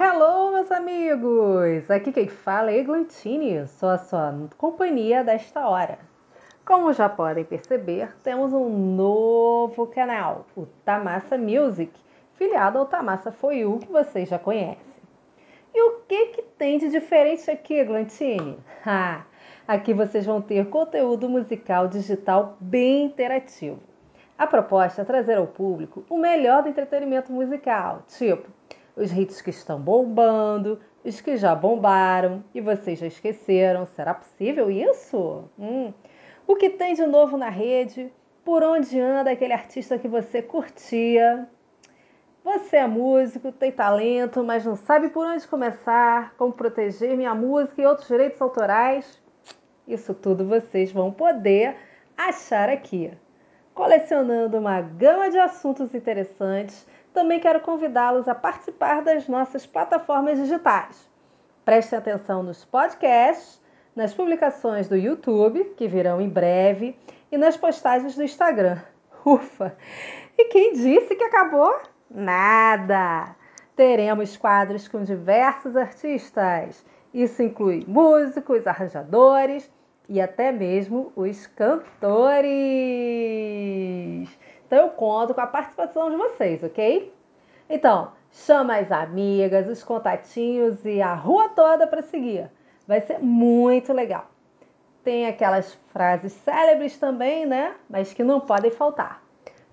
[0.00, 1.90] Hello, meus amigos!
[1.90, 5.98] Aqui quem fala é Eglantine, sou a sua companhia desta hora.
[6.64, 11.92] Como já podem perceber, temos um novo canal, o Tamassa Music,
[12.36, 14.94] filiado ao Tamassa For You, que vocês já conhecem.
[15.74, 18.58] E o que, que tem de diferente aqui, Eglantine?
[18.86, 19.26] Ah,
[19.68, 23.78] aqui vocês vão ter conteúdo musical digital bem interativo.
[24.38, 28.48] A proposta é trazer ao público o melhor do entretenimento musical, tipo
[28.96, 33.86] os hits que estão bombando, os que já bombaram e vocês já esqueceram.
[33.86, 35.44] Será possível isso?
[35.58, 35.92] Hum.
[36.46, 38.12] O que tem de novo na rede?
[38.44, 41.48] Por onde anda aquele artista que você curtia?
[42.44, 47.80] Você é músico, tem talento, mas não sabe por onde começar, como proteger minha música
[47.80, 49.22] e outros direitos autorais?
[49.86, 51.76] Isso tudo vocês vão poder
[52.16, 53.12] achar aqui.
[53.74, 61.08] Colecionando uma gama de assuntos interessantes também quero convidá-los a participar das nossas plataformas digitais.
[61.64, 63.60] Prestem atenção nos podcasts,
[63.94, 66.98] nas publicações do YouTube, que virão em breve,
[67.30, 68.78] e nas postagens do Instagram.
[69.24, 69.74] Ufa!
[70.36, 71.80] E quem disse que acabou?
[72.10, 73.34] Nada!
[73.74, 76.84] Teremos quadros com diversos artistas.
[77.12, 79.70] Isso inclui músicos, arranjadores
[80.12, 82.44] e até mesmo os cantores.
[84.66, 87.10] Então eu conto com a participação de vocês, ok?
[87.66, 92.50] Então, chama as amigas, os contatinhos e a rua toda para seguir.
[92.86, 94.26] Vai ser muito legal.
[95.02, 97.74] Tem aquelas frases célebres também, né?
[97.88, 99.22] Mas que não podem faltar.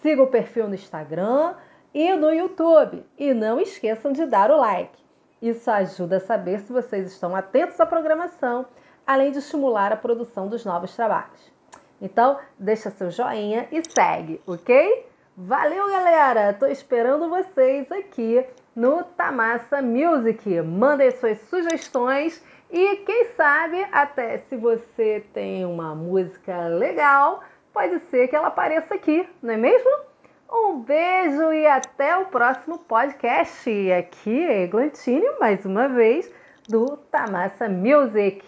[0.00, 1.56] Siga o perfil no Instagram
[1.92, 3.04] e no YouTube.
[3.18, 4.96] E não esqueçam de dar o like.
[5.42, 8.66] Isso ajuda a saber se vocês estão atentos à programação,
[9.10, 11.52] além de estimular a produção dos novos trabalhos.
[12.00, 15.04] Então, deixa seu joinha e segue, ok?
[15.36, 16.52] Valeu, galera!
[16.52, 20.62] Tô esperando vocês aqui no Tamassa Music.
[20.62, 28.28] Mandem suas sugestões e quem sabe até se você tem uma música legal, pode ser
[28.28, 29.90] que ela apareça aqui, não é mesmo?
[30.48, 33.68] Um beijo e até o próximo podcast.
[33.90, 36.32] Aqui é Eglantine, mais uma vez,
[36.70, 38.44] do Tamassa Music.